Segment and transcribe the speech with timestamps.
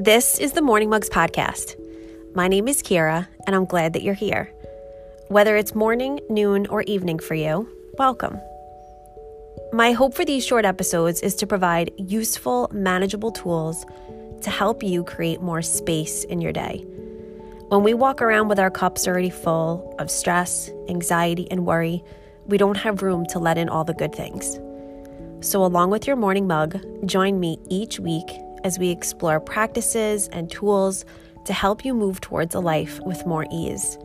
[0.00, 1.74] This is the Morning Mugs Podcast.
[2.32, 4.44] My name is Kira, and I'm glad that you're here.
[5.26, 8.40] Whether it's morning, noon, or evening for you, welcome.
[9.72, 13.84] My hope for these short episodes is to provide useful, manageable tools
[14.42, 16.86] to help you create more space in your day.
[17.66, 22.04] When we walk around with our cups already full of stress, anxiety, and worry,
[22.46, 24.60] we don't have room to let in all the good things.
[25.40, 28.28] So, along with your morning mug, join me each week
[28.64, 31.04] as we explore practices and tools
[31.44, 33.98] to help you move towards a life with more ease.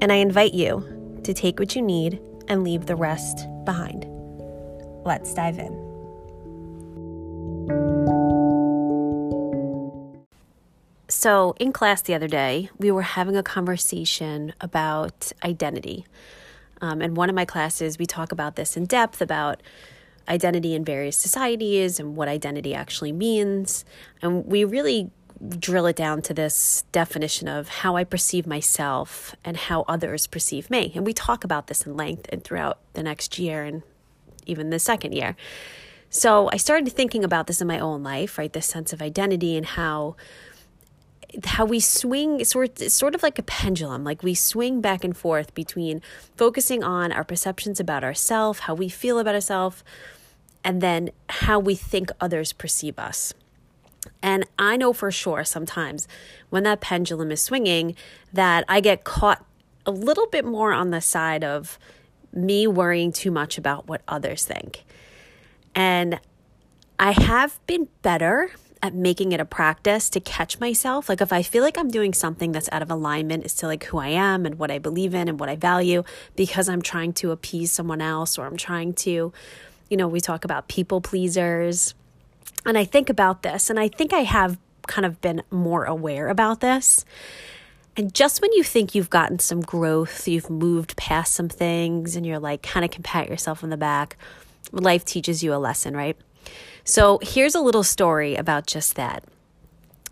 [0.00, 4.06] And I invite you to take what you need and leave the rest behind.
[5.04, 5.90] Let's dive in.
[11.08, 16.06] So, in class the other day, we were having a conversation about identity.
[16.80, 19.60] Um, in one of my classes, we talk about this in depth about
[20.28, 23.84] identity in various societies and what identity actually means.
[24.22, 25.10] And we really
[25.58, 30.70] drill it down to this definition of how I perceive myself and how others perceive
[30.70, 30.92] me.
[30.94, 33.82] And we talk about this in length and throughout the next year and
[34.46, 35.36] even the second year.
[36.10, 38.52] So I started thinking about this in my own life, right?
[38.52, 40.16] This sense of identity and how
[41.44, 45.54] how we swing sort sort of like a pendulum like we swing back and forth
[45.54, 46.02] between
[46.36, 49.84] focusing on our perceptions about ourselves how we feel about ourselves
[50.64, 53.32] and then how we think others perceive us.
[54.22, 56.08] And I know for sure sometimes
[56.50, 57.96] when that pendulum is swinging
[58.32, 59.44] that I get caught
[59.86, 61.78] a little bit more on the side of
[62.32, 64.84] me worrying too much about what others think.
[65.74, 66.20] And
[66.98, 68.50] I have been better
[68.82, 71.08] at making it a practice to catch myself.
[71.08, 73.84] Like if I feel like I'm doing something that's out of alignment as to like
[73.84, 76.02] who I am and what I believe in and what I value
[76.34, 79.32] because I'm trying to appease someone else or I'm trying to
[79.90, 81.94] you know, we talk about people pleasers.
[82.64, 86.28] And I think about this, and I think I have kind of been more aware
[86.28, 87.04] about this.
[87.96, 92.24] And just when you think you've gotten some growth, you've moved past some things, and
[92.24, 94.16] you're like kind of can pat yourself on the back,
[94.72, 96.16] life teaches you a lesson, right?
[96.84, 99.24] So here's a little story about just that.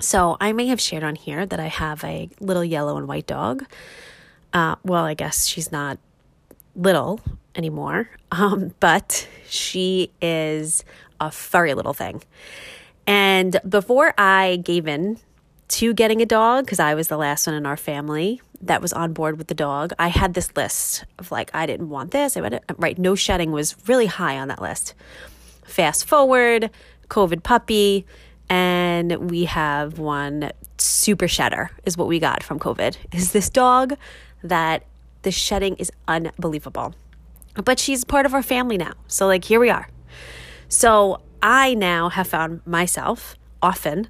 [0.00, 3.26] So I may have shared on here that I have a little yellow and white
[3.26, 3.64] dog.
[4.52, 5.98] Uh, well, I guess she's not
[6.74, 7.20] little
[7.54, 10.84] anymore, um, but she is
[11.20, 12.22] a furry little thing.
[13.06, 15.18] And before I gave in
[15.68, 18.92] to getting a dog, because I was the last one in our family that was
[18.92, 22.36] on board with the dog, I had this list of like, I didn't want this.
[22.36, 24.94] I went, right, no shedding was really high on that list.
[25.64, 26.70] Fast forward,
[27.08, 28.06] COVID puppy,
[28.48, 32.96] and we have one super shedder, is what we got from COVID.
[33.12, 33.96] Is this dog
[34.42, 34.84] that
[35.24, 36.94] the shedding is unbelievable.
[37.64, 38.92] But she's part of our family now.
[39.08, 39.88] So, like, here we are.
[40.68, 44.08] So, I now have found myself often,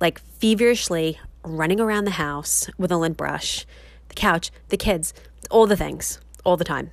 [0.00, 3.66] like, feverishly running around the house with a lint brush,
[4.08, 5.14] the couch, the kids,
[5.50, 6.90] all the things, all the time.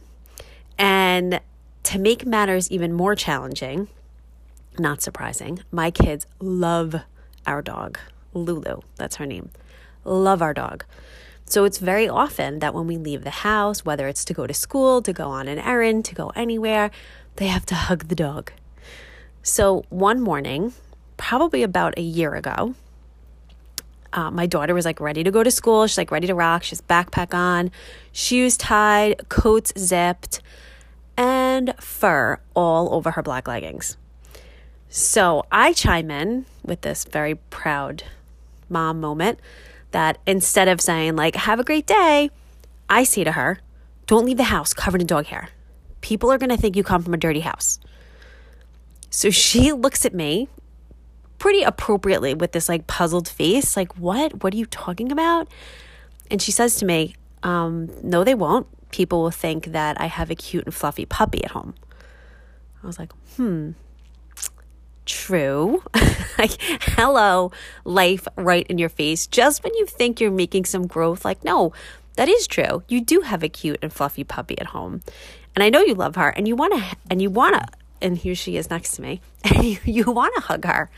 [0.77, 1.41] And
[1.83, 3.87] to make matters even more challenging,
[4.77, 6.95] not surprising, my kids love
[7.45, 7.97] our dog,
[8.33, 8.81] Lulu.
[8.95, 9.49] That's her name.
[10.03, 10.85] Love our dog.
[11.45, 14.53] So it's very often that when we leave the house, whether it's to go to
[14.53, 16.91] school, to go on an errand, to go anywhere,
[17.35, 18.51] they have to hug the dog.
[19.43, 20.73] So one morning,
[21.17, 22.75] probably about a year ago,
[24.13, 25.87] uh, my daughter was like ready to go to school.
[25.87, 26.63] She's like ready to rock.
[26.63, 27.71] She's backpack on,
[28.11, 30.41] shoes tied, coats zipped,
[31.21, 33.95] and fur all over her black leggings.
[34.89, 38.03] So I chime in with this very proud
[38.69, 39.39] mom moment
[39.91, 42.31] that instead of saying, like, have a great day,
[42.89, 43.59] I say to her,
[44.07, 45.49] don't leave the house covered in dog hair.
[46.01, 47.79] People are going to think you come from a dirty house.
[49.11, 50.47] So she looks at me
[51.37, 54.43] pretty appropriately with this like puzzled face, like, what?
[54.43, 55.47] What are you talking about?
[56.31, 58.65] And she says to me, um, no, they won't.
[58.91, 61.75] People will think that I have a cute and fluffy puppy at home.
[62.83, 63.71] I was like, hmm,
[65.05, 65.83] true.
[66.37, 67.51] like, hello,
[67.83, 69.27] life right in your face.
[69.27, 71.73] Just when you think you're making some growth, like, no,
[72.15, 72.83] that is true.
[72.87, 75.01] You do have a cute and fluffy puppy at home.
[75.55, 77.67] And I know you love her and you want to, and you want to,
[78.01, 80.89] and here she is next to me, and you, you want to hug her.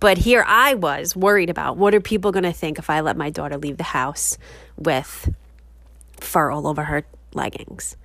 [0.00, 3.16] But here I was worried about what are people going to think if I let
[3.16, 4.36] my daughter leave the house
[4.76, 5.32] with
[6.24, 7.04] fur all over her
[7.34, 7.96] leggings.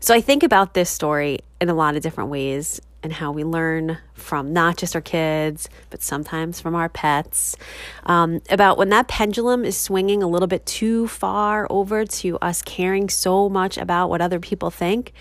[0.00, 3.42] So I think about this story in a lot of different ways and how we
[3.42, 7.56] learn from not just our kids, but sometimes from our pets.
[8.04, 12.62] Um, about when that pendulum is swinging a little bit too far over to us
[12.62, 15.12] caring so much about what other people think,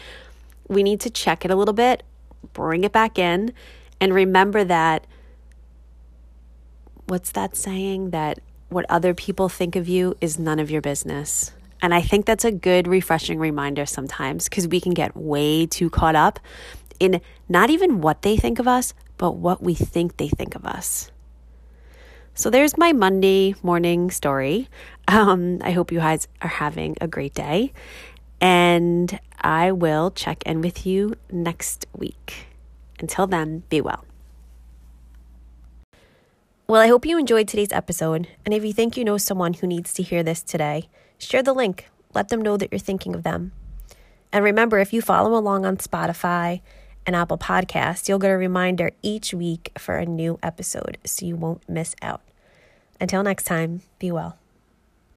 [0.68, 2.03] we need to check it a little bit,
[2.53, 3.51] bring it back in,
[4.00, 5.07] and remember that
[7.07, 8.39] what's that saying that
[8.69, 11.51] what other people think of you is none of your business.
[11.81, 15.89] And I think that's a good, refreshing reminder sometimes because we can get way too
[15.89, 16.39] caught up
[16.99, 20.65] in not even what they think of us, but what we think they think of
[20.65, 21.11] us.
[22.33, 24.69] So there's my Monday morning story.
[25.07, 27.73] Um, I hope you guys are having a great day.
[28.39, 32.47] And I will check in with you next week.
[32.99, 34.05] Until then, be well.
[36.67, 38.29] Well, I hope you enjoyed today's episode.
[38.45, 40.87] And if you think you know someone who needs to hear this today,
[41.21, 41.89] share the link.
[42.13, 43.51] Let them know that you're thinking of them.
[44.31, 46.62] And remember, if you follow along on Spotify
[47.06, 51.35] and Apple Podcasts, you'll get a reminder each week for a new episode so you
[51.35, 52.21] won't miss out.
[53.00, 54.40] Until next time, be well.